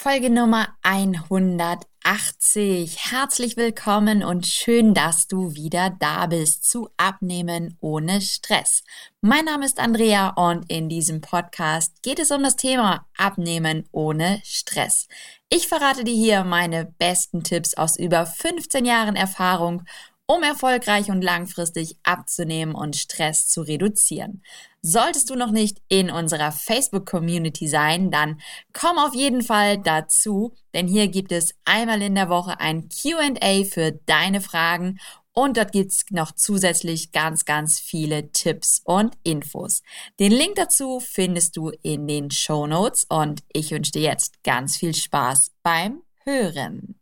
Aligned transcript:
Folge 0.00 0.30
Nummer 0.30 0.68
180. 0.82 3.10
Herzlich 3.10 3.56
willkommen 3.56 4.22
und 4.22 4.46
schön, 4.46 4.94
dass 4.94 5.26
du 5.26 5.56
wieder 5.56 5.90
da 5.90 6.26
bist 6.26 6.70
zu 6.70 6.88
Abnehmen 6.96 7.76
ohne 7.80 8.20
Stress. 8.20 8.84
Mein 9.22 9.46
Name 9.46 9.64
ist 9.64 9.80
Andrea 9.80 10.28
und 10.28 10.70
in 10.70 10.88
diesem 10.88 11.20
Podcast 11.20 12.00
geht 12.04 12.20
es 12.20 12.30
um 12.30 12.44
das 12.44 12.54
Thema 12.54 13.08
Abnehmen 13.16 13.88
ohne 13.90 14.40
Stress. 14.44 15.08
Ich 15.48 15.66
verrate 15.66 16.04
dir 16.04 16.14
hier 16.14 16.44
meine 16.44 16.84
besten 16.84 17.42
Tipps 17.42 17.74
aus 17.74 17.98
über 17.98 18.24
15 18.24 18.84
Jahren 18.84 19.16
Erfahrung 19.16 19.82
um 20.30 20.42
erfolgreich 20.42 21.10
und 21.10 21.22
langfristig 21.22 21.96
abzunehmen 22.02 22.74
und 22.74 22.96
Stress 22.96 23.48
zu 23.48 23.62
reduzieren. 23.62 24.42
Solltest 24.82 25.30
du 25.30 25.34
noch 25.34 25.50
nicht 25.50 25.78
in 25.88 26.10
unserer 26.10 26.52
Facebook-Community 26.52 27.66
sein, 27.66 28.10
dann 28.10 28.40
komm 28.74 28.98
auf 28.98 29.14
jeden 29.14 29.42
Fall 29.42 29.78
dazu, 29.78 30.52
denn 30.74 30.86
hier 30.86 31.08
gibt 31.08 31.32
es 31.32 31.54
einmal 31.64 32.02
in 32.02 32.14
der 32.14 32.28
Woche 32.28 32.60
ein 32.60 32.90
QA 32.90 33.64
für 33.64 33.92
deine 34.04 34.42
Fragen 34.42 35.00
und 35.32 35.56
dort 35.56 35.72
gibt's 35.72 36.04
noch 36.10 36.32
zusätzlich 36.32 37.10
ganz, 37.12 37.46
ganz 37.46 37.80
viele 37.80 38.30
Tipps 38.32 38.82
und 38.84 39.16
Infos. 39.22 39.82
Den 40.20 40.32
Link 40.32 40.56
dazu 40.56 41.00
findest 41.00 41.56
du 41.56 41.70
in 41.82 42.06
den 42.06 42.30
Show 42.30 42.66
Notes 42.66 43.04
und 43.08 43.42
ich 43.52 43.70
wünsche 43.70 43.92
dir 43.92 44.02
jetzt 44.02 44.42
ganz 44.44 44.76
viel 44.76 44.94
Spaß 44.94 45.52
beim 45.62 46.02
Hören. 46.24 46.97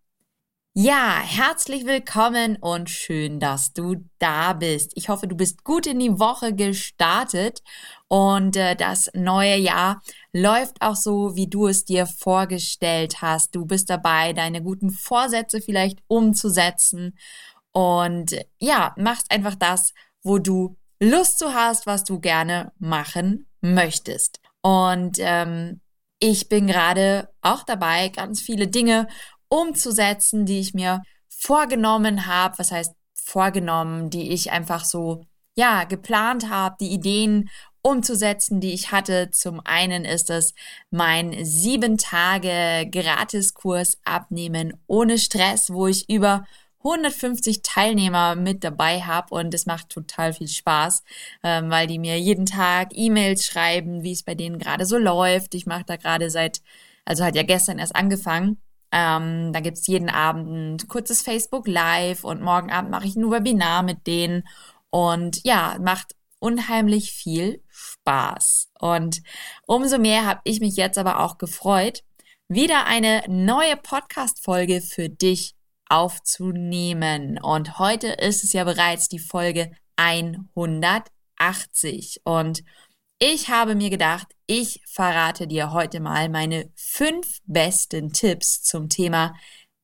Ja, 0.78 1.22
herzlich 1.24 1.86
willkommen 1.86 2.56
und 2.56 2.90
schön, 2.90 3.40
dass 3.40 3.72
du 3.72 4.04
da 4.18 4.52
bist. 4.52 4.92
Ich 4.94 5.08
hoffe, 5.08 5.26
du 5.26 5.34
bist 5.34 5.64
gut 5.64 5.86
in 5.86 5.98
die 5.98 6.18
Woche 6.18 6.52
gestartet 6.54 7.62
und 8.08 8.56
äh, 8.58 8.76
das 8.76 9.10
neue 9.14 9.56
Jahr 9.56 10.02
läuft 10.34 10.82
auch 10.82 10.94
so, 10.94 11.34
wie 11.34 11.48
du 11.48 11.66
es 11.66 11.86
dir 11.86 12.04
vorgestellt 12.04 13.22
hast. 13.22 13.54
Du 13.54 13.64
bist 13.64 13.88
dabei, 13.88 14.34
deine 14.34 14.62
guten 14.62 14.90
Vorsätze 14.90 15.62
vielleicht 15.62 16.00
umzusetzen 16.08 17.16
und 17.72 18.36
ja, 18.58 18.94
machst 18.98 19.30
einfach 19.30 19.54
das, 19.54 19.94
wo 20.22 20.36
du 20.36 20.76
Lust 21.00 21.38
zu 21.38 21.54
hast, 21.54 21.86
was 21.86 22.04
du 22.04 22.20
gerne 22.20 22.72
machen 22.78 23.46
möchtest. 23.62 24.40
Und 24.60 25.16
ähm, 25.20 25.80
ich 26.18 26.48
bin 26.48 26.66
gerade 26.66 27.30
auch 27.40 27.62
dabei, 27.62 28.08
ganz 28.08 28.40
viele 28.40 28.68
Dinge 28.68 29.06
umzusetzen, 29.48 30.46
die 30.46 30.60
ich 30.60 30.74
mir 30.74 31.02
vorgenommen 31.28 32.26
habe. 32.26 32.58
Was 32.58 32.72
heißt 32.72 32.92
vorgenommen, 33.14 34.10
die 34.10 34.32
ich 34.32 34.52
einfach 34.52 34.84
so, 34.84 35.24
ja, 35.56 35.84
geplant 35.84 36.48
habe, 36.48 36.76
die 36.80 36.92
Ideen 36.92 37.50
umzusetzen, 37.82 38.60
die 38.60 38.72
ich 38.72 38.90
hatte. 38.90 39.30
Zum 39.30 39.60
einen 39.64 40.04
ist 40.04 40.30
es 40.30 40.54
mein 40.90 41.44
sieben 41.44 41.98
Tage 41.98 42.88
Gratiskurs 42.90 43.98
abnehmen 44.04 44.72
ohne 44.86 45.18
Stress, 45.18 45.70
wo 45.70 45.86
ich 45.86 46.08
über 46.08 46.44
150 46.78 47.62
Teilnehmer 47.62 48.36
mit 48.36 48.64
dabei 48.64 49.02
habe 49.02 49.34
und 49.34 49.54
es 49.54 49.66
macht 49.66 49.88
total 49.88 50.32
viel 50.32 50.48
Spaß, 50.48 51.02
ähm, 51.42 51.70
weil 51.70 51.86
die 51.86 51.98
mir 51.98 52.18
jeden 52.18 52.46
Tag 52.46 52.90
E-Mails 52.92 53.44
schreiben, 53.44 54.02
wie 54.02 54.12
es 54.12 54.22
bei 54.22 54.34
denen 54.34 54.58
gerade 54.58 54.86
so 54.86 54.98
läuft. 54.98 55.54
Ich 55.54 55.66
mache 55.66 55.84
da 55.84 55.96
gerade 55.96 56.30
seit, 56.30 56.60
also 57.04 57.24
hat 57.24 57.36
ja 57.36 57.42
gestern 57.42 57.78
erst 57.78 57.96
angefangen 57.96 58.60
ähm, 58.92 59.52
da 59.52 59.60
gibt's 59.60 59.86
jeden 59.86 60.08
Abend 60.08 60.82
ein 60.82 60.88
kurzes 60.88 61.22
Facebook 61.22 61.66
Live 61.66 62.24
und 62.24 62.42
morgen 62.42 62.70
Abend 62.70 62.90
mache 62.90 63.06
ich 63.06 63.16
ein 63.16 63.30
Webinar 63.30 63.82
mit 63.82 64.06
denen. 64.06 64.44
Und 64.90 65.40
ja, 65.44 65.76
macht 65.80 66.14
unheimlich 66.38 67.12
viel 67.12 67.62
Spaß. 67.68 68.70
Und 68.78 69.22
umso 69.66 69.98
mehr 69.98 70.26
habe 70.26 70.40
ich 70.44 70.60
mich 70.60 70.76
jetzt 70.76 70.98
aber 70.98 71.20
auch 71.20 71.38
gefreut, 71.38 72.02
wieder 72.48 72.86
eine 72.86 73.22
neue 73.28 73.76
Podcast-Folge 73.76 74.80
für 74.80 75.08
dich 75.08 75.54
aufzunehmen. 75.88 77.38
Und 77.42 77.78
heute 77.78 78.08
ist 78.08 78.44
es 78.44 78.52
ja 78.52 78.64
bereits 78.64 79.08
die 79.08 79.18
Folge 79.18 79.72
180. 79.96 82.20
Und 82.24 82.62
ich 83.18 83.48
habe 83.48 83.74
mir 83.74 83.90
gedacht, 83.90 84.28
ich 84.46 84.80
verrate 84.86 85.46
dir 85.46 85.72
heute 85.72 86.00
mal 86.00 86.28
meine 86.28 86.70
fünf 86.74 87.40
besten 87.46 88.12
Tipps 88.12 88.62
zum 88.62 88.88
Thema 88.88 89.34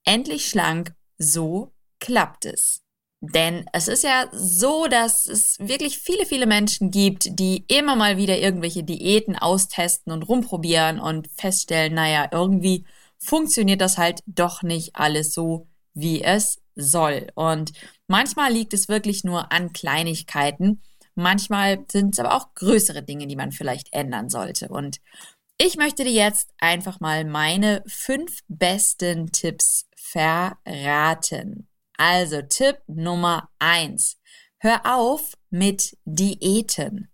endlich 0.04 0.48
schlank, 0.48 0.94
so 1.18 1.72
klappt 1.98 2.44
es. 2.44 2.82
Denn 3.20 3.66
es 3.72 3.86
ist 3.86 4.02
ja 4.02 4.26
so, 4.32 4.88
dass 4.88 5.26
es 5.26 5.56
wirklich 5.60 5.98
viele, 5.98 6.26
viele 6.26 6.46
Menschen 6.46 6.90
gibt, 6.90 7.38
die 7.38 7.64
immer 7.68 7.94
mal 7.94 8.16
wieder 8.16 8.36
irgendwelche 8.38 8.82
Diäten 8.82 9.36
austesten 9.36 10.12
und 10.12 10.24
rumprobieren 10.24 10.98
und 10.98 11.28
feststellen, 11.36 11.94
naja, 11.94 12.28
irgendwie 12.32 12.84
funktioniert 13.18 13.80
das 13.80 13.96
halt 13.96 14.22
doch 14.26 14.64
nicht 14.64 14.96
alles 14.96 15.32
so, 15.32 15.68
wie 15.94 16.22
es 16.22 16.60
soll. 16.74 17.28
Und 17.36 17.72
manchmal 18.08 18.52
liegt 18.52 18.74
es 18.74 18.88
wirklich 18.88 19.22
nur 19.22 19.52
an 19.52 19.72
Kleinigkeiten. 19.72 20.82
Manchmal 21.14 21.84
sind 21.90 22.14
es 22.14 22.18
aber 22.18 22.34
auch 22.34 22.54
größere 22.54 23.02
Dinge, 23.02 23.26
die 23.26 23.36
man 23.36 23.52
vielleicht 23.52 23.92
ändern 23.92 24.28
sollte. 24.28 24.68
Und 24.68 25.00
ich 25.58 25.76
möchte 25.76 26.04
dir 26.04 26.12
jetzt 26.12 26.50
einfach 26.58 27.00
mal 27.00 27.24
meine 27.24 27.82
fünf 27.86 28.40
besten 28.48 29.30
Tipps 29.32 29.86
verraten. 29.96 31.68
Also 31.96 32.42
Tipp 32.42 32.78
Nummer 32.86 33.48
eins. 33.58 34.18
Hör 34.58 34.80
auf 34.84 35.34
mit 35.50 35.96
Diäten. 36.04 37.10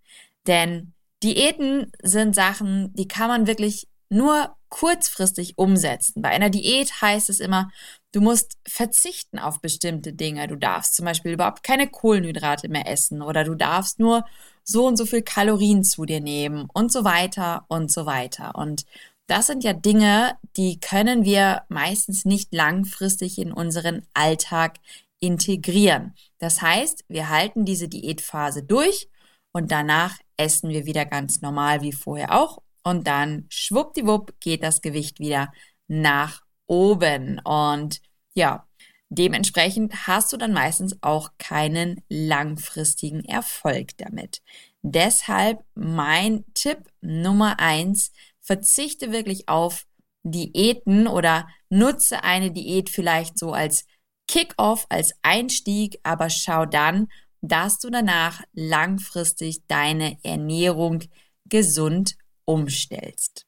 Denn 0.47 0.95
Diäten 1.23 1.93
sind 2.03 2.35
Sachen, 2.35 2.95
die 2.95 3.09
kann 3.09 3.29
man 3.29 3.47
wirklich 3.47 3.89
nur 4.09 4.57
kurzfristig 4.69 5.59
umsetzen. 5.59 6.23
Bei 6.23 6.31
einer 6.31 6.51
Diät 6.51 7.03
heißt 7.03 7.29
es 7.31 7.41
immer, 7.41 7.71
du 8.13 8.21
musst 8.21 8.59
verzichten 8.67 9.39
auf 9.39 9.61
bestimmte 9.61 10.13
Dinge. 10.13 10.49
Du 10.49 10.57
darfst 10.57 10.95
zum 10.95 11.05
Beispiel 11.05 11.33
überhaupt 11.33 11.63
keine 11.63 11.89
Kohlenhydrate 11.89 12.69
mehr 12.69 12.89
essen 12.89 13.23
oder 13.23 13.45
du 13.45 13.55
darfst 13.55 13.99
nur 13.99 14.25
so 14.65 14.87
und 14.87 14.97
so 14.97 15.07
viel 15.07 15.23
Kalorien 15.23 15.85
zu 15.85 16.05
dir 16.05 16.21
nehmen 16.21 16.69
und 16.73 16.93
so 16.93 17.05
weiter 17.05 17.65
und 17.69 17.91
so 17.91 18.07
weiter. 18.07 18.55
Und 18.55 18.85
das 19.27 19.47
sind 19.47 19.63
ja 19.63 19.75
Dinge, 19.75 20.39
die 20.57 20.81
können 20.81 21.25
wir 21.25 21.63
meistens 21.69 22.25
nicht 22.25 22.55
langfristig 22.55 23.39
in 23.39 23.53
unseren 23.53 24.07
Alltag 24.15 24.79
integrieren. 25.21 26.15
Das 26.39 26.63
heißt, 26.63 27.05
wir 27.09 27.29
halten 27.29 27.65
diese 27.65 27.89
Diätphase 27.89 28.63
durch 28.63 29.09
und 29.53 29.71
danach 29.71 30.17
essen 30.37 30.71
wir 30.71 30.87
wieder 30.87 31.05
ganz 31.05 31.43
normal 31.43 31.83
wie 31.83 31.93
vorher 31.93 32.33
auch 32.33 32.63
und 32.85 33.07
dann 33.07 33.47
schwuppdiwupp 33.51 34.41
geht 34.41 34.63
das 34.63 34.81
Gewicht 34.81 35.19
wieder 35.19 35.53
nach 35.89 36.43
oben. 36.69 37.41
Und 37.41 38.01
ja, 38.35 38.69
dementsprechend 39.09 40.07
hast 40.07 40.33
du 40.33 40.37
dann 40.37 40.53
meistens 40.53 40.97
auch 41.03 41.31
keinen 41.39 42.01
langfristigen 42.09 43.25
Erfolg 43.25 43.97
damit. 43.97 44.43
Deshalb 44.83 45.65
mein 45.75 46.45
Tipp 46.55 46.79
Nummer 47.01 47.59
eins, 47.59 48.13
verzichte 48.41 49.13
wirklich 49.13 49.49
auf 49.49 49.85
Diäten 50.23 51.07
oder 51.07 51.49
nutze 51.69 52.23
eine 52.23 52.51
Diät 52.51 52.91
vielleicht 52.91 53.39
so 53.39 53.53
als 53.53 53.85
Kick-off, 54.29 54.87
als 54.89 55.15
Einstieg, 55.23 55.99
aber 56.03 56.31
schau 56.31 56.67
dann, 56.67 57.09
dass 57.41 57.79
du 57.79 57.91
danach 57.91 58.43
langfristig 58.53 59.67
deine 59.69 60.19
Ernährung 60.23 61.05
gesund 61.47 62.17
umstellst. 62.45 63.47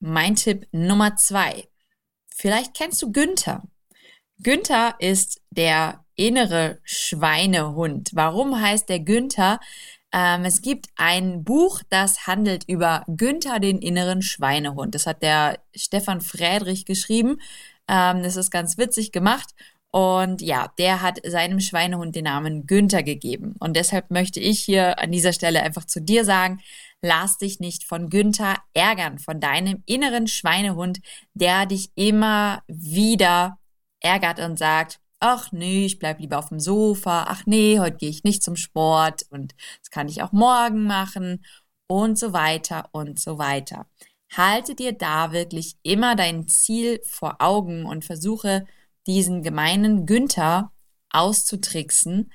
Mein 0.00 0.34
Tipp 0.34 0.66
Nummer 0.72 1.16
zwei. 1.16 1.68
Vielleicht 2.42 2.74
kennst 2.74 3.00
du 3.00 3.12
Günther. 3.12 3.62
Günther 4.40 4.96
ist 4.98 5.40
der 5.50 6.04
innere 6.16 6.80
Schweinehund. 6.82 8.10
Warum 8.14 8.60
heißt 8.60 8.88
der 8.88 8.98
Günther? 8.98 9.60
Ähm, 10.10 10.44
es 10.44 10.60
gibt 10.60 10.88
ein 10.96 11.44
Buch, 11.44 11.82
das 11.88 12.26
handelt 12.26 12.64
über 12.66 13.04
Günther, 13.06 13.60
den 13.60 13.78
inneren 13.78 14.22
Schweinehund. 14.22 14.96
Das 14.96 15.06
hat 15.06 15.22
der 15.22 15.60
Stefan 15.72 16.20
Friedrich 16.20 16.84
geschrieben. 16.84 17.40
Ähm, 17.86 18.24
das 18.24 18.34
ist 18.34 18.50
ganz 18.50 18.76
witzig 18.76 19.12
gemacht. 19.12 19.54
Und 19.92 20.42
ja, 20.42 20.72
der 20.78 21.00
hat 21.00 21.20
seinem 21.24 21.60
Schweinehund 21.60 22.16
den 22.16 22.24
Namen 22.24 22.66
Günther 22.66 23.04
gegeben. 23.04 23.54
Und 23.60 23.76
deshalb 23.76 24.10
möchte 24.10 24.40
ich 24.40 24.60
hier 24.60 24.98
an 24.98 25.12
dieser 25.12 25.32
Stelle 25.32 25.62
einfach 25.62 25.84
zu 25.84 26.00
dir 26.00 26.24
sagen, 26.24 26.60
lass 27.02 27.38
dich 27.38 27.60
nicht 27.60 27.84
von 27.84 28.08
Günther 28.08 28.56
ärgern, 28.72 29.18
von 29.18 29.40
deinem 29.40 29.82
inneren 29.86 30.28
Schweinehund, 30.28 31.00
der 31.34 31.66
dich 31.66 31.90
immer 31.96 32.62
wieder 32.68 33.58
ärgert 34.00 34.38
und 34.38 34.58
sagt, 34.58 35.00
ach 35.20 35.52
nee, 35.52 35.86
ich 35.86 35.98
bleib 35.98 36.20
lieber 36.20 36.38
auf 36.38 36.48
dem 36.48 36.60
Sofa, 36.60 37.26
ach 37.28 37.42
nee, 37.46 37.78
heute 37.78 37.96
gehe 37.98 38.10
ich 38.10 38.24
nicht 38.24 38.42
zum 38.42 38.56
Sport 38.56 39.22
und 39.30 39.54
das 39.80 39.90
kann 39.90 40.08
ich 40.08 40.22
auch 40.22 40.32
morgen 40.32 40.84
machen 40.84 41.44
und 41.86 42.18
so 42.18 42.32
weiter 42.32 42.88
und 42.92 43.20
so 43.20 43.38
weiter. 43.38 43.86
Halte 44.34 44.74
dir 44.74 44.92
da 44.92 45.32
wirklich 45.32 45.76
immer 45.82 46.16
dein 46.16 46.48
Ziel 46.48 47.00
vor 47.04 47.36
Augen 47.40 47.84
und 47.84 48.04
versuche 48.04 48.64
diesen 49.06 49.42
gemeinen 49.42 50.06
Günther 50.06 50.72
auszutricksen 51.10 52.32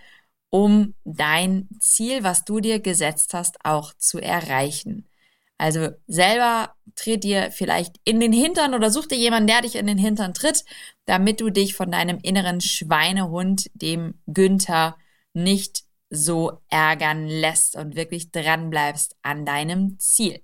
um 0.50 0.94
dein 1.04 1.68
Ziel, 1.80 2.24
was 2.24 2.46
du 2.46 2.60
dir 2.60 2.80
gesetzt 2.80 3.34
hast, 3.34 3.58
auch 3.64 3.94
zu 3.98 4.20
erreichen. 4.20 5.08
Also 5.58 5.90
selber 6.06 6.74
tritt 6.96 7.24
dir 7.24 7.52
vielleicht 7.52 7.96
in 8.04 8.20
den 8.20 8.32
Hintern 8.32 8.76
oder 8.76 8.92
such 8.92 9.08
dir 9.08 9.18
jemanden, 9.18 9.48
der 9.48 9.62
dich 9.62 9.76
in 9.76 9.88
den 9.88 9.98
Hintern 9.98 10.34
tritt, 10.34 10.64
damit 11.06 11.42
du 11.42 11.50
dich 11.50 11.74
von 11.74 11.92
deinem 11.92 12.20
inneren 12.22 12.62
Schweinehund, 12.62 13.70
dem 13.74 14.22
Günther, 14.28 14.98
nicht 15.34 15.84
so 16.10 16.62
ärgern 16.70 17.28
lässt 17.28 17.76
und 17.76 17.96
wirklich 17.96 18.32
dran 18.32 18.70
bleibst 18.70 19.16
an 19.24 19.46
deinem 19.46 20.00
Ziel. 20.00 20.42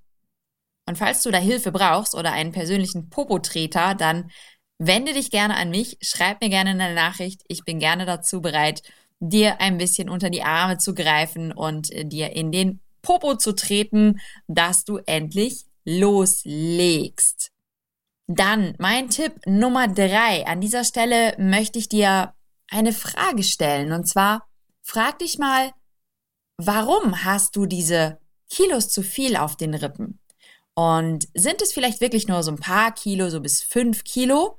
Und 0.85 0.97
falls 0.97 1.23
du 1.23 1.31
da 1.31 1.37
Hilfe 1.37 1.71
brauchst 1.71 2.15
oder 2.15 2.33
einen 2.33 2.51
persönlichen 2.51 3.09
Popotreter, 3.09 3.95
dann 3.95 4.31
wende 4.79 5.13
dich 5.13 5.31
gerne 5.31 5.55
an 5.55 5.69
mich, 5.69 5.97
schreib 6.01 6.41
mir 6.41 6.49
gerne 6.49 6.71
eine 6.71 6.93
Nachricht. 6.93 7.41
Ich 7.47 7.63
bin 7.63 7.79
gerne 7.79 8.05
dazu 8.05 8.41
bereit, 8.41 8.81
dir 9.29 9.61
ein 9.61 9.77
bisschen 9.77 10.09
unter 10.09 10.29
die 10.29 10.43
Arme 10.43 10.77
zu 10.77 10.93
greifen 10.93 11.51
und 11.51 11.91
äh, 11.91 12.05
dir 12.05 12.35
in 12.35 12.51
den 12.51 12.81
Popo 13.01 13.35
zu 13.35 13.53
treten, 13.53 14.19
dass 14.47 14.85
du 14.85 14.97
endlich 15.05 15.65
loslegst. 15.85 17.51
Dann 18.27 18.75
mein 18.79 19.09
Tipp 19.09 19.33
Nummer 19.45 19.87
drei. 19.87 20.45
An 20.47 20.61
dieser 20.61 20.83
Stelle 20.83 21.35
möchte 21.37 21.79
ich 21.79 21.89
dir 21.89 22.33
eine 22.69 22.93
Frage 22.93 23.43
stellen. 23.43 23.91
Und 23.91 24.07
zwar 24.07 24.47
frag 24.81 25.19
dich 25.19 25.37
mal, 25.37 25.71
warum 26.57 27.23
hast 27.23 27.55
du 27.55 27.65
diese 27.65 28.19
Kilos 28.49 28.89
zu 28.89 29.03
viel 29.03 29.35
auf 29.35 29.57
den 29.57 29.73
Rippen? 29.73 30.19
Und 30.75 31.27
sind 31.33 31.61
es 31.61 31.73
vielleicht 31.73 32.01
wirklich 32.01 32.27
nur 32.27 32.41
so 32.43 32.51
ein 32.51 32.59
paar 32.59 32.93
Kilo, 32.93 33.29
so 33.29 33.41
bis 33.41 33.61
fünf 33.61 34.03
Kilo? 34.03 34.57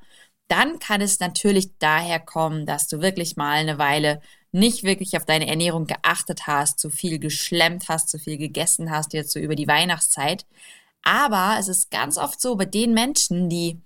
Dann 0.49 0.79
kann 0.79 1.01
es 1.01 1.19
natürlich 1.21 1.79
daher 1.79 2.21
kommen, 2.21 2.67
dass 2.67 2.87
du 2.87 3.01
wirklich 3.01 3.37
mal 3.37 3.57
eine 3.57 3.79
Weile 3.79 4.21
nicht 4.55 4.85
wirklich 4.85 5.17
auf 5.17 5.25
deine 5.25 5.49
Ernährung 5.49 5.87
geachtet 5.87 6.47
hast, 6.47 6.79
zu 6.79 6.89
viel 6.89 7.19
geschlemmt 7.19 7.89
hast, 7.89 8.09
zu 8.09 8.19
viel 8.19 8.39
gegessen 8.39 8.91
hast, 8.91 9.13
jetzt 9.13 9.33
so 9.33 9.41
über 9.41 9.57
die 9.57 9.67
Weihnachtszeit. 9.67 10.47
Aber 11.03 11.57
es 11.59 11.69
ist 11.69 11.91
ganz 11.91 12.17
oft 12.17 12.41
so 12.41 12.55
bei 12.55 12.65
den 12.65 12.95
Menschen, 12.95 13.49
die 13.51 13.83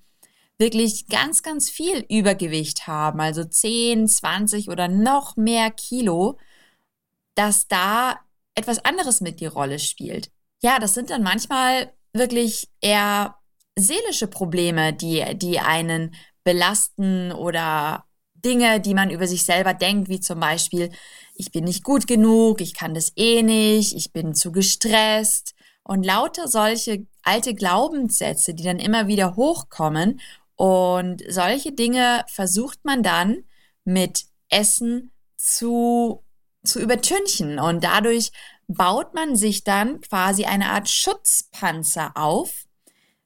wirklich 0.58 1.08
ganz, 1.08 1.42
ganz 1.42 1.70
viel 1.70 2.04
Übergewicht 2.08 2.86
haben, 2.86 3.20
also 3.20 3.44
10, 3.44 4.08
20 4.08 4.68
oder 4.68 4.88
noch 4.88 5.36
mehr 5.36 5.70
Kilo, 5.70 6.38
dass 7.34 7.66
da 7.68 8.20
etwas 8.54 8.84
anderes 8.84 9.20
mit 9.20 9.40
die 9.40 9.46
Rolle 9.46 9.78
spielt. 9.78 10.30
Ja, 10.60 10.78
das 10.78 10.92
sind 10.92 11.10
dann 11.10 11.22
manchmal 11.22 11.92
wirklich 12.12 12.68
eher 12.80 13.36
seelische 13.76 14.26
Probleme, 14.26 14.92
die, 14.92 15.24
die 15.38 15.60
einen 15.60 16.14
belasten 16.44 17.32
oder 17.32 18.07
Dinge, 18.44 18.80
die 18.80 18.94
man 18.94 19.10
über 19.10 19.26
sich 19.26 19.44
selber 19.44 19.74
denkt, 19.74 20.08
wie 20.08 20.20
zum 20.20 20.40
Beispiel, 20.40 20.90
ich 21.34 21.50
bin 21.50 21.64
nicht 21.64 21.84
gut 21.84 22.06
genug, 22.06 22.60
ich 22.60 22.74
kann 22.74 22.94
das 22.94 23.12
eh 23.16 23.42
nicht, 23.42 23.94
ich 23.94 24.12
bin 24.12 24.34
zu 24.34 24.52
gestresst. 24.52 25.54
Und 25.82 26.04
lauter 26.04 26.48
solche 26.48 27.06
alte 27.22 27.54
Glaubenssätze, 27.54 28.54
die 28.54 28.64
dann 28.64 28.78
immer 28.78 29.06
wieder 29.06 29.36
hochkommen. 29.36 30.20
Und 30.56 31.22
solche 31.28 31.72
Dinge 31.72 32.24
versucht 32.28 32.84
man 32.84 33.02
dann 33.02 33.44
mit 33.84 34.24
Essen 34.50 35.12
zu, 35.36 36.24
zu 36.64 36.80
übertünchen. 36.80 37.58
Und 37.58 37.84
dadurch 37.84 38.32
baut 38.66 39.14
man 39.14 39.34
sich 39.34 39.64
dann 39.64 40.00
quasi 40.02 40.44
eine 40.44 40.70
Art 40.70 40.90
Schutzpanzer 40.90 42.12
auf, 42.16 42.66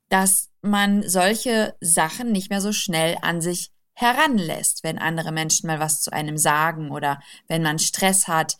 dass 0.08 0.50
man 0.60 1.08
solche 1.08 1.74
Sachen 1.80 2.30
nicht 2.30 2.48
mehr 2.48 2.60
so 2.60 2.72
schnell 2.72 3.18
an 3.22 3.40
sich 3.40 3.71
heranlässt, 3.94 4.82
wenn 4.82 4.98
andere 4.98 5.32
Menschen 5.32 5.66
mal 5.66 5.80
was 5.80 6.00
zu 6.00 6.12
einem 6.12 6.36
sagen 6.36 6.90
oder 6.90 7.20
wenn 7.48 7.62
man 7.62 7.78
Stress 7.78 8.28
hat. 8.28 8.56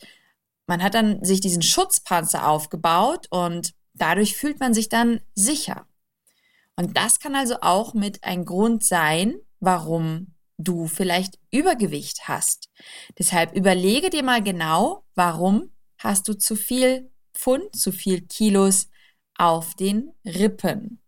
Man 0.66 0.82
hat 0.82 0.94
dann 0.94 1.24
sich 1.24 1.40
diesen 1.40 1.62
Schutzpanzer 1.62 2.46
aufgebaut 2.46 3.26
und 3.30 3.74
dadurch 3.94 4.36
fühlt 4.36 4.60
man 4.60 4.74
sich 4.74 4.88
dann 4.88 5.20
sicher. 5.34 5.86
Und 6.76 6.96
das 6.96 7.18
kann 7.18 7.34
also 7.34 7.56
auch 7.60 7.94
mit 7.94 8.24
ein 8.24 8.44
Grund 8.44 8.84
sein, 8.84 9.36
warum 9.60 10.34
du 10.58 10.86
vielleicht 10.86 11.38
Übergewicht 11.50 12.28
hast. 12.28 12.70
Deshalb 13.18 13.54
überlege 13.54 14.10
dir 14.10 14.22
mal 14.22 14.42
genau, 14.42 15.04
warum 15.14 15.70
hast 15.98 16.28
du 16.28 16.34
zu 16.34 16.56
viel 16.56 17.10
Pfund, 17.34 17.74
zu 17.74 17.92
viel 17.92 18.22
Kilos 18.22 18.88
auf 19.36 19.74
den 19.74 20.12
Rippen. 20.24 21.01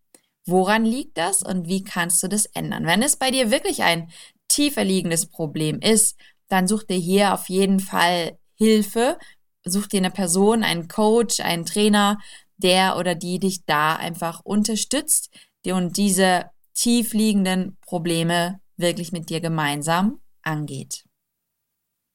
Woran 0.46 0.84
liegt 0.84 1.16
das 1.16 1.42
und 1.42 1.68
wie 1.68 1.82
kannst 1.82 2.22
du 2.22 2.28
das 2.28 2.46
ändern? 2.46 2.86
Wenn 2.86 3.02
es 3.02 3.16
bei 3.16 3.30
dir 3.30 3.50
wirklich 3.50 3.82
ein 3.82 4.10
tiefer 4.48 4.84
liegendes 4.84 5.26
Problem 5.26 5.80
ist, 5.80 6.16
dann 6.48 6.68
such 6.68 6.84
dir 6.84 6.98
hier 6.98 7.34
auf 7.34 7.48
jeden 7.48 7.80
Fall 7.80 8.38
Hilfe. 8.54 9.18
Such 9.64 9.86
dir 9.86 9.98
eine 9.98 10.10
Person, 10.10 10.62
einen 10.62 10.88
Coach, 10.88 11.40
einen 11.40 11.64
Trainer, 11.64 12.18
der 12.58 12.98
oder 12.98 13.14
die 13.14 13.38
dich 13.38 13.64
da 13.64 13.96
einfach 13.96 14.40
unterstützt 14.44 15.30
und 15.66 15.96
diese 15.96 16.50
tief 16.74 17.14
liegenden 17.14 17.78
Probleme 17.80 18.60
wirklich 18.76 19.12
mit 19.12 19.30
dir 19.30 19.40
gemeinsam 19.40 20.20
angeht. 20.42 21.04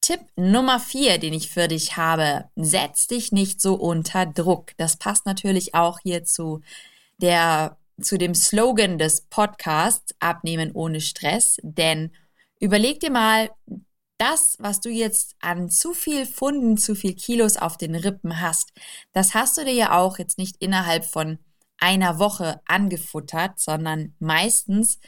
Tipp 0.00 0.20
Nummer 0.36 0.80
vier, 0.80 1.18
den 1.18 1.34
ich 1.34 1.50
für 1.50 1.68
dich 1.68 1.96
habe, 1.96 2.48
setz 2.56 3.06
dich 3.06 3.32
nicht 3.32 3.60
so 3.60 3.74
unter 3.74 4.24
Druck. 4.26 4.72
Das 4.76 4.96
passt 4.96 5.26
natürlich 5.26 5.74
auch 5.74 5.98
hier 6.00 6.24
zu 6.24 6.60
der 7.18 7.76
zu 8.02 8.18
dem 8.18 8.34
Slogan 8.34 8.98
des 8.98 9.22
Podcasts 9.22 10.14
Abnehmen 10.18 10.72
ohne 10.72 11.00
Stress, 11.00 11.56
denn 11.62 12.12
überleg 12.58 13.00
dir 13.00 13.10
mal, 13.10 13.50
das, 14.18 14.56
was 14.58 14.80
du 14.80 14.90
jetzt 14.90 15.34
an 15.40 15.70
zu 15.70 15.94
viel 15.94 16.26
Funden, 16.26 16.76
zu 16.76 16.94
viel 16.94 17.14
Kilos 17.14 17.56
auf 17.56 17.78
den 17.78 17.94
Rippen 17.94 18.40
hast, 18.40 18.70
das 19.12 19.34
hast 19.34 19.56
du 19.56 19.64
dir 19.64 19.72
ja 19.72 19.98
auch 19.98 20.18
jetzt 20.18 20.36
nicht 20.36 20.56
innerhalb 20.58 21.06
von 21.06 21.38
einer 21.78 22.18
Woche 22.18 22.60
angefuttert, 22.66 23.58
sondern 23.58 24.14
meistens 24.18 24.98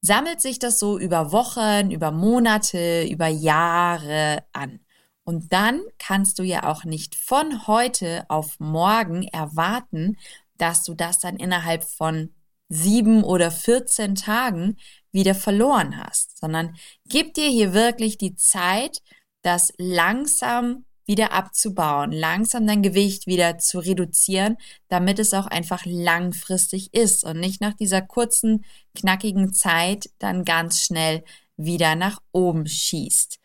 sammelt 0.00 0.40
sich 0.40 0.60
das 0.60 0.78
so 0.78 0.98
über 0.98 1.32
Wochen, 1.32 1.90
über 1.90 2.12
Monate, 2.12 3.04
über 3.04 3.26
Jahre 3.26 4.44
an. 4.52 4.78
Und 5.24 5.52
dann 5.52 5.82
kannst 5.98 6.38
du 6.38 6.44
ja 6.44 6.70
auch 6.70 6.84
nicht 6.84 7.16
von 7.16 7.66
heute 7.66 8.24
auf 8.28 8.60
morgen 8.60 9.24
erwarten, 9.24 10.16
dass 10.58 10.84
du 10.84 10.94
das 10.94 11.18
dann 11.18 11.36
innerhalb 11.36 11.84
von 11.84 12.34
sieben 12.68 13.22
oder 13.22 13.50
14 13.50 14.14
Tagen 14.14 14.76
wieder 15.12 15.34
verloren 15.34 15.96
hast, 15.98 16.38
sondern 16.38 16.76
gib 17.08 17.34
dir 17.34 17.48
hier 17.48 17.72
wirklich 17.72 18.18
die 18.18 18.34
Zeit, 18.34 19.02
das 19.42 19.72
langsam 19.78 20.84
wieder 21.06 21.32
abzubauen, 21.32 22.10
langsam 22.10 22.66
dein 22.66 22.82
Gewicht 22.82 23.26
wieder 23.26 23.58
zu 23.58 23.78
reduzieren, 23.78 24.56
damit 24.88 25.20
es 25.20 25.32
auch 25.34 25.46
einfach 25.46 25.84
langfristig 25.86 26.92
ist 26.92 27.24
und 27.24 27.38
nicht 27.38 27.60
nach 27.60 27.74
dieser 27.74 28.02
kurzen, 28.02 28.64
knackigen 28.96 29.52
Zeit 29.52 30.10
dann 30.18 30.44
ganz 30.44 30.82
schnell 30.82 31.22
wieder 31.56 31.94
nach 31.94 32.20
oben 32.32 32.66
schießt. 32.66 33.38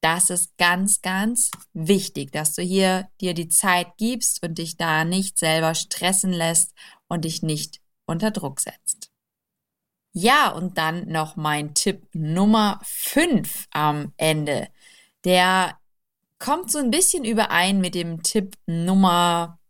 Das 0.00 0.30
ist 0.30 0.56
ganz, 0.56 1.02
ganz 1.02 1.50
wichtig, 1.74 2.32
dass 2.32 2.54
du 2.54 2.62
hier 2.62 3.08
dir 3.20 3.34
die 3.34 3.48
Zeit 3.48 3.88
gibst 3.98 4.42
und 4.42 4.58
dich 4.58 4.76
da 4.76 5.04
nicht 5.04 5.38
selber 5.38 5.74
stressen 5.74 6.32
lässt 6.32 6.72
und 7.08 7.24
dich 7.24 7.42
nicht 7.42 7.80
unter 8.06 8.30
Druck 8.30 8.60
setzt. 8.60 9.10
Ja, 10.12 10.48
und 10.50 10.78
dann 10.78 11.06
noch 11.08 11.36
mein 11.36 11.74
Tipp 11.74 12.08
Nummer 12.12 12.80
5 12.82 13.66
am 13.70 14.12
Ende. 14.16 14.68
Der 15.24 15.78
kommt 16.38 16.72
so 16.72 16.78
ein 16.78 16.90
bisschen 16.90 17.24
überein 17.24 17.80
mit 17.80 17.94
dem 17.94 18.22
Tipp 18.22 18.56
Nummer 18.66 19.60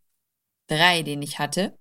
3, 0.68 1.02
den 1.02 1.20
ich 1.20 1.38
hatte, 1.38 1.76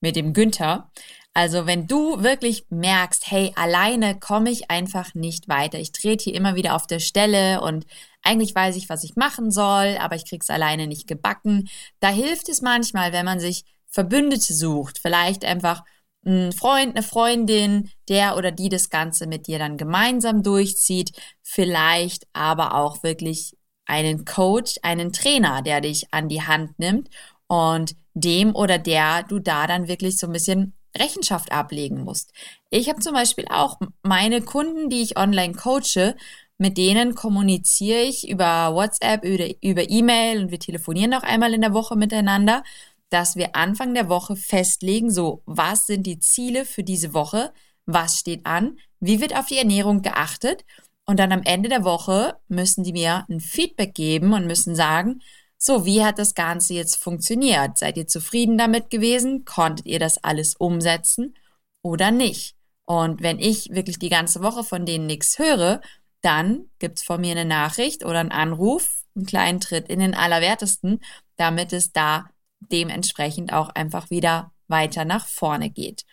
mit 0.00 0.14
dem 0.14 0.32
Günther. 0.32 0.92
Also 1.34 1.66
wenn 1.66 1.88
du 1.88 2.22
wirklich 2.22 2.66
merkst, 2.70 3.30
hey, 3.30 3.52
alleine 3.56 4.18
komme 4.18 4.50
ich 4.50 4.70
einfach 4.70 5.14
nicht 5.14 5.48
weiter. 5.48 5.80
Ich 5.80 5.90
trete 5.90 6.24
hier 6.24 6.34
immer 6.34 6.54
wieder 6.54 6.76
auf 6.76 6.86
der 6.86 7.00
Stelle 7.00 7.60
und 7.60 7.86
eigentlich 8.22 8.54
weiß 8.54 8.76
ich, 8.76 8.88
was 8.88 9.02
ich 9.02 9.16
machen 9.16 9.50
soll, 9.50 9.96
aber 9.98 10.14
ich 10.14 10.26
krieg's 10.26 10.48
alleine 10.48 10.86
nicht 10.86 11.08
gebacken. 11.08 11.68
Da 11.98 12.08
hilft 12.10 12.48
es 12.48 12.62
manchmal, 12.62 13.12
wenn 13.12 13.24
man 13.24 13.40
sich 13.40 13.64
Verbündete 13.88 14.54
sucht. 14.54 15.00
Vielleicht 15.02 15.44
einfach 15.44 15.82
ein 16.24 16.52
Freund, 16.52 16.96
eine 16.96 17.02
Freundin, 17.02 17.90
der 18.08 18.36
oder 18.36 18.52
die 18.52 18.68
das 18.68 18.88
Ganze 18.88 19.26
mit 19.26 19.46
dir 19.48 19.58
dann 19.58 19.76
gemeinsam 19.76 20.42
durchzieht. 20.42 21.12
Vielleicht 21.42 22.26
aber 22.32 22.74
auch 22.76 23.02
wirklich 23.02 23.56
einen 23.86 24.24
Coach, 24.24 24.76
einen 24.82 25.12
Trainer, 25.12 25.62
der 25.62 25.80
dich 25.80 26.06
an 26.12 26.28
die 26.28 26.42
Hand 26.42 26.78
nimmt 26.78 27.10
und 27.48 27.96
dem 28.14 28.54
oder 28.54 28.78
der 28.78 29.24
du 29.24 29.40
da 29.40 29.66
dann 29.66 29.88
wirklich 29.88 30.18
so 30.18 30.26
ein 30.28 30.32
bisschen 30.32 30.74
Rechenschaft 30.96 31.52
ablegen 31.52 32.04
musst. 32.04 32.32
Ich 32.70 32.88
habe 32.88 33.00
zum 33.00 33.14
Beispiel 33.14 33.46
auch 33.50 33.78
meine 34.02 34.42
Kunden, 34.42 34.90
die 34.90 35.02
ich 35.02 35.16
online 35.16 35.54
coache, 35.54 36.14
mit 36.58 36.78
denen 36.78 37.14
kommuniziere 37.14 38.02
ich 38.02 38.28
über 38.28 38.74
WhatsApp, 38.74 39.24
über 39.24 39.90
E-Mail 39.90 40.42
und 40.42 40.50
wir 40.50 40.60
telefonieren 40.60 41.14
auch 41.14 41.22
einmal 41.22 41.52
in 41.52 41.60
der 41.60 41.74
Woche 41.74 41.96
miteinander, 41.96 42.62
dass 43.10 43.36
wir 43.36 43.54
Anfang 43.56 43.94
der 43.94 44.08
Woche 44.08 44.36
festlegen, 44.36 45.10
so, 45.10 45.42
was 45.46 45.86
sind 45.86 46.06
die 46.06 46.20
Ziele 46.20 46.64
für 46.64 46.82
diese 46.84 47.12
Woche, 47.14 47.52
was 47.86 48.18
steht 48.18 48.46
an, 48.46 48.78
wie 49.00 49.20
wird 49.20 49.36
auf 49.36 49.46
die 49.46 49.58
Ernährung 49.58 50.02
geachtet 50.02 50.64
und 51.06 51.18
dann 51.18 51.32
am 51.32 51.42
Ende 51.42 51.68
der 51.68 51.84
Woche 51.84 52.36
müssen 52.48 52.82
die 52.82 52.92
mir 52.92 53.26
ein 53.28 53.40
Feedback 53.40 53.94
geben 53.94 54.32
und 54.32 54.46
müssen 54.46 54.74
sagen, 54.74 55.20
So, 55.66 55.86
wie 55.86 56.04
hat 56.04 56.18
das 56.18 56.34
Ganze 56.34 56.74
jetzt 56.74 57.02
funktioniert? 57.02 57.78
Seid 57.78 57.96
ihr 57.96 58.06
zufrieden 58.06 58.58
damit 58.58 58.90
gewesen? 58.90 59.46
Konntet 59.46 59.86
ihr 59.86 59.98
das 59.98 60.22
alles 60.22 60.54
umsetzen 60.56 61.34
oder 61.80 62.10
nicht? 62.10 62.54
Und 62.84 63.22
wenn 63.22 63.38
ich 63.38 63.70
wirklich 63.70 63.98
die 63.98 64.10
ganze 64.10 64.42
Woche 64.42 64.62
von 64.62 64.84
denen 64.84 65.06
nichts 65.06 65.38
höre, 65.38 65.80
dann 66.20 66.66
gibt's 66.80 67.02
von 67.02 67.22
mir 67.22 67.30
eine 67.30 67.46
Nachricht 67.46 68.04
oder 68.04 68.20
einen 68.20 68.30
Anruf, 68.30 69.04
einen 69.16 69.24
kleinen 69.24 69.58
Tritt 69.58 69.88
in 69.88 70.00
den 70.00 70.14
Allerwertesten, 70.14 71.00
damit 71.36 71.72
es 71.72 71.92
da 71.92 72.26
dementsprechend 72.60 73.54
auch 73.54 73.70
einfach 73.70 74.10
wieder 74.10 74.52
weiter 74.68 75.06
nach 75.06 75.26
vorne 75.26 75.70
geht. 75.70 76.04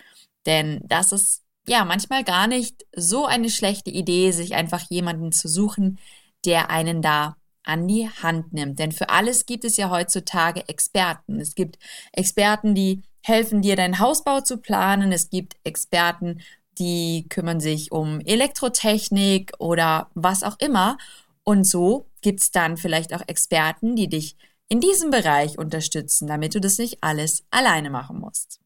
Denn 0.46 0.80
das 0.86 1.12
ist 1.12 1.44
ja 1.68 1.84
manchmal 1.84 2.24
gar 2.24 2.48
nicht 2.48 2.86
so 2.96 3.26
eine 3.26 3.50
schlechte 3.50 3.92
Idee, 3.92 4.32
sich 4.32 4.56
einfach 4.56 4.90
jemanden 4.90 5.34
zu 5.34 5.50
suchen, 5.50 6.00
der 6.46 6.70
einen 6.70 7.02
da 7.02 7.36
an 7.64 7.88
die 7.88 8.10
Hand 8.10 8.54
nimmt. 8.54 8.80
Denn 8.80 8.92
für 8.92 9.10
alles 9.10 9.46
gibt 9.46 9.66
es 9.66 9.78
ja 9.78 9.90
heutzutage 9.90 10.68
Experten. 10.68 11.40
Es 11.40 11.56
gibt 11.56 11.78
Experten, 12.12 12.76
die 12.76 13.04
helfen 13.22 13.62
dir, 13.62 13.76
deinen 13.76 14.00
Hausbau 14.00 14.42
zu 14.42 14.58
planen. 14.58 15.12
Es 15.12 15.30
gibt 15.30 15.56
Experten, 15.64 16.42
die 16.80 17.28
kümmern 17.30 17.60
sich 17.60 17.92
um 17.92 18.20
Elektrotechnik 18.22 19.54
oder 19.60 20.10
was 20.14 20.44
auch 20.44 20.58
immer. 20.60 20.98
Und 21.44 21.66
so 21.66 22.08
gibt 22.22 22.40
es 22.40 22.52
dann 22.52 22.78
vielleicht 22.78 23.14
auch 23.14 23.22
Experten, 23.28 23.96
die 23.96 24.08
dich 24.08 24.36
in 24.70 24.80
diesem 24.80 25.12
Bereich 25.12 25.58
unterstützen, 25.58 26.28
damit 26.28 26.56
du 26.56 26.62
das 26.62 26.78
nicht 26.78 27.00
alles 27.02 27.44
alleine 27.52 27.90
machen 27.90 28.20
musst. 28.20 28.60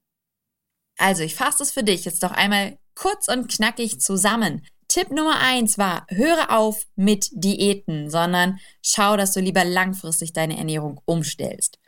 Also, 0.97 1.23
ich 1.23 1.35
fasse 1.35 1.63
es 1.63 1.71
für 1.71 1.83
dich 1.83 2.05
jetzt 2.05 2.21
noch 2.21 2.31
einmal 2.31 2.77
kurz 2.93 3.27
und 3.27 3.49
knackig 3.49 3.99
zusammen. 3.99 4.65
Tipp 4.95 5.11
Nummer 5.11 5.41
eins 5.41 5.77
war, 5.77 6.07
höre 6.07 6.57
auf 6.57 6.83
mit 6.95 7.27
Diäten, 7.33 8.09
sondern 8.09 8.61
schau, 8.81 9.17
dass 9.17 9.33
du 9.33 9.41
lieber 9.41 9.65
langfristig 9.65 10.31
deine 10.31 10.57
Ernährung 10.57 11.01
umstellst. 11.03 11.79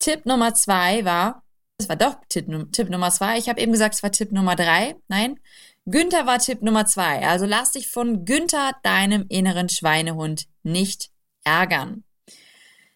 Tipp 0.00 0.26
Nummer 0.26 0.52
zwei 0.52 1.04
war, 1.04 1.44
das 1.78 1.88
war 1.88 1.94
doch 1.94 2.16
Tipp, 2.28 2.48
Tipp 2.72 2.90
Nummer 2.90 3.12
zwei. 3.12 3.38
Ich 3.38 3.48
habe 3.48 3.60
eben 3.60 3.70
gesagt, 3.70 3.94
es 3.94 4.02
war 4.02 4.10
Tipp 4.10 4.32
Nummer 4.32 4.56
drei. 4.56 4.96
Nein, 5.06 5.38
Günther 5.84 6.26
war 6.26 6.40
Tipp 6.40 6.60
Nummer 6.60 6.86
zwei. 6.86 7.24
Also 7.24 7.46
lass 7.46 7.70
dich 7.70 7.88
von 7.88 8.24
Günther, 8.24 8.72
deinem 8.82 9.26
inneren 9.28 9.68
Schweinehund, 9.68 10.48
nicht 10.64 11.10
ärgern. 11.44 12.02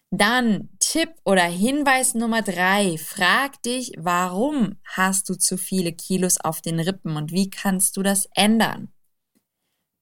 Dann 0.09 0.67
Tipp 0.81 1.13
oder 1.23 1.43
Hinweis 1.43 2.13
Nummer 2.13 2.41
drei. 2.41 2.97
Frag 2.97 3.63
dich, 3.63 3.93
warum 3.97 4.81
hast 4.83 5.29
du 5.29 5.35
zu 5.35 5.57
viele 5.57 5.93
Kilos 5.93 6.41
auf 6.41 6.61
den 6.61 6.81
Rippen 6.81 7.15
und 7.15 7.31
wie 7.31 7.49
kannst 7.49 7.95
du 7.95 8.03
das 8.03 8.27
ändern? 8.35 8.91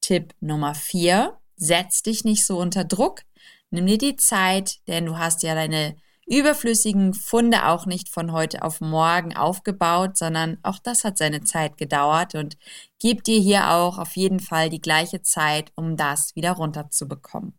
Tipp 0.09 0.33
Nummer 0.39 0.73
vier. 0.73 1.37
Setz 1.55 2.01
dich 2.01 2.23
nicht 2.23 2.43
so 2.43 2.57
unter 2.57 2.83
Druck. 2.83 3.21
Nimm 3.69 3.85
dir 3.85 3.99
die 3.99 4.15
Zeit, 4.15 4.79
denn 4.87 5.05
du 5.05 5.19
hast 5.19 5.43
ja 5.43 5.53
deine 5.53 5.95
überflüssigen 6.25 7.13
Funde 7.13 7.67
auch 7.67 7.85
nicht 7.85 8.09
von 8.09 8.31
heute 8.31 8.63
auf 8.63 8.81
morgen 8.81 9.37
aufgebaut, 9.37 10.17
sondern 10.17 10.57
auch 10.63 10.79
das 10.79 11.03
hat 11.03 11.19
seine 11.19 11.43
Zeit 11.43 11.77
gedauert 11.77 12.33
und 12.33 12.57
gib 12.97 13.23
dir 13.23 13.39
hier 13.39 13.69
auch 13.69 13.99
auf 13.99 14.15
jeden 14.15 14.39
Fall 14.39 14.71
die 14.71 14.81
gleiche 14.81 15.21
Zeit, 15.21 15.71
um 15.75 15.95
das 15.95 16.35
wieder 16.35 16.53
runterzubekommen. 16.53 17.53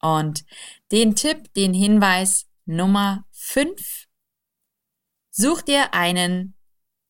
Und 0.00 0.44
den 0.90 1.14
Tipp, 1.14 1.54
den 1.54 1.72
Hinweis 1.72 2.48
Nummer 2.64 3.26
5, 3.30 4.08
such 5.30 5.62
dir 5.62 5.94
einen 5.94 6.56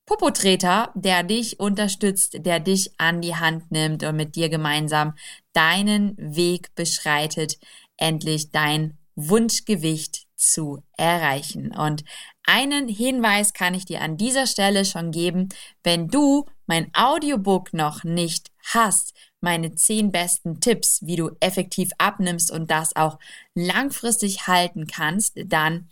Popotreter, 0.06 0.90
der 0.94 1.22
dich 1.22 1.60
unterstützt, 1.60 2.44
der 2.44 2.60
dich 2.60 2.92
an 2.98 3.20
die 3.20 3.36
Hand 3.36 3.70
nimmt 3.70 4.02
und 4.02 4.16
mit 4.16 4.34
dir 4.34 4.48
gemeinsam 4.48 5.14
deinen 5.52 6.16
Weg 6.18 6.74
beschreitet, 6.74 7.58
endlich 7.96 8.50
dein 8.50 8.98
Wunschgewicht 9.14 10.26
zu 10.34 10.82
erreichen. 10.96 11.74
Und 11.74 12.02
einen 12.44 12.88
Hinweis 12.88 13.52
kann 13.52 13.74
ich 13.74 13.84
dir 13.84 14.00
an 14.00 14.16
dieser 14.16 14.46
Stelle 14.46 14.84
schon 14.84 15.12
geben, 15.12 15.50
wenn 15.84 16.08
du 16.08 16.46
mein 16.66 16.90
Audiobook 16.94 17.72
noch 17.72 18.02
nicht 18.02 18.50
hast, 18.64 19.14
meine 19.40 19.74
zehn 19.74 20.10
besten 20.10 20.60
Tipps, 20.60 21.00
wie 21.02 21.16
du 21.16 21.30
effektiv 21.40 21.90
abnimmst 21.98 22.50
und 22.50 22.70
das 22.70 22.96
auch 22.96 23.18
langfristig 23.54 24.46
halten 24.46 24.86
kannst, 24.86 25.38
dann 25.46 25.88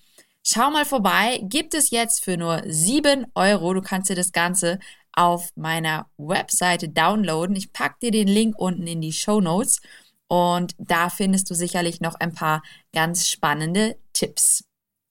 schau 0.53 0.71
mal 0.71 0.85
vorbei. 0.85 1.41
Gibt 1.43 1.75
es 1.75 1.91
jetzt 1.91 2.25
für 2.25 2.37
nur 2.37 2.63
sieben 2.67 3.27
Euro. 3.35 3.75
Du 3.75 3.83
kannst 3.83 4.11
dir 4.11 4.17
das 4.17 4.33
Ganze 4.33 4.79
auf 5.13 5.51
meiner 5.57 6.11
Webseite 6.17 6.89
downloaden. 6.89 7.57
Ich 7.57 7.73
packe 7.73 7.97
dir 8.03 8.11
den 8.11 8.29
Link 8.29 8.59
unten 8.59 8.87
in 8.87 9.01
die 9.01 9.13
Show 9.13 9.41
Notes 9.41 9.81
und 10.29 10.75
da 10.79 11.11
findest 11.11 11.51
du 11.51 11.55
sicherlich 11.55 12.01
noch 12.01 12.15
ein 12.15 12.33
paar 12.33 12.63
ganz 12.93 13.29
spannende 13.29 13.99
Tipps. 14.13 14.65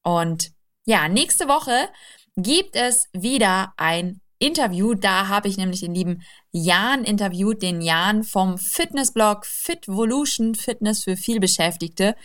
Und 0.03 0.51
ja, 0.85 1.09
nächste 1.09 1.47
Woche 1.47 1.89
gibt 2.37 2.75
es 2.75 3.09
wieder 3.11 3.73
ein 3.75 4.21
Interview. 4.39 4.93
Da 4.93 5.27
habe 5.27 5.47
ich 5.47 5.57
nämlich 5.57 5.81
den 5.81 5.93
lieben 5.93 6.23
Jan 6.51 7.03
interviewt, 7.03 7.61
den 7.61 7.81
Jan 7.81 8.23
vom 8.23 8.57
Fitnessblog 8.57 9.45
Fitvolution, 9.45 10.55
Fitness 10.55 11.03
für 11.03 11.17
vielbeschäftigte. 11.17 12.15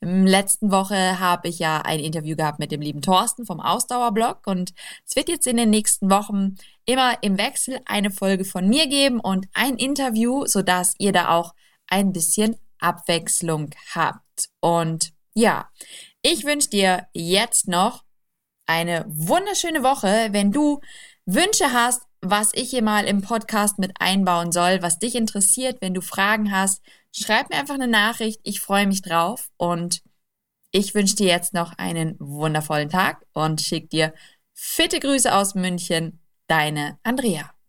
Im 0.00 0.26
letzten 0.26 0.70
Woche 0.70 1.20
habe 1.20 1.48
ich 1.48 1.58
ja 1.58 1.82
ein 1.82 2.00
Interview 2.00 2.34
gehabt 2.34 2.58
mit 2.58 2.72
dem 2.72 2.80
lieben 2.80 3.02
Thorsten 3.02 3.46
vom 3.46 3.60
Ausdauerblog 3.60 4.46
und 4.46 4.72
es 5.06 5.14
wird 5.14 5.28
jetzt 5.28 5.46
in 5.46 5.58
den 5.58 5.70
nächsten 5.70 6.10
Wochen 6.10 6.56
immer 6.86 7.22
im 7.22 7.38
Wechsel 7.38 7.80
eine 7.84 8.10
Folge 8.10 8.44
von 8.44 8.68
mir 8.68 8.86
geben 8.86 9.20
und 9.20 9.46
ein 9.52 9.76
Interview, 9.76 10.46
sodass 10.46 10.94
ihr 10.98 11.12
da 11.12 11.28
auch 11.28 11.54
ein 11.86 12.12
bisschen 12.12 12.56
Abwechslung 12.78 13.70
habt. 13.94 14.48
Und 14.60 15.12
ja, 15.34 15.68
ich 16.22 16.44
wünsche 16.44 16.70
dir 16.70 17.06
jetzt 17.12 17.68
noch 17.68 18.04
eine 18.66 19.04
wunderschöne 19.08 19.82
Woche. 19.82 20.28
Wenn 20.30 20.52
du 20.52 20.80
Wünsche 21.34 21.72
hast, 21.72 22.02
was 22.20 22.50
ich 22.54 22.70
hier 22.70 22.82
mal 22.82 23.04
im 23.04 23.22
Podcast 23.22 23.78
mit 23.78 23.92
einbauen 24.00 24.52
soll, 24.52 24.82
was 24.82 24.98
dich 24.98 25.14
interessiert, 25.14 25.80
wenn 25.80 25.94
du 25.94 26.00
Fragen 26.00 26.50
hast, 26.50 26.82
schreib 27.12 27.50
mir 27.50 27.56
einfach 27.56 27.74
eine 27.74 27.88
Nachricht. 27.88 28.40
Ich 28.42 28.60
freue 28.60 28.86
mich 28.86 29.02
drauf 29.02 29.48
und 29.56 30.02
ich 30.72 30.94
wünsche 30.94 31.16
dir 31.16 31.28
jetzt 31.28 31.54
noch 31.54 31.72
einen 31.78 32.16
wundervollen 32.18 32.88
Tag 32.88 33.24
und 33.32 33.60
schick 33.60 33.90
dir 33.90 34.12
fitte 34.54 35.00
Grüße 35.00 35.34
aus 35.34 35.54
München. 35.54 36.20
Deine 36.48 36.98
Andrea. 37.04 37.59